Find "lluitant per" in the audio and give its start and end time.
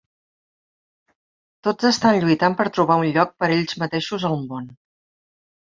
2.25-2.67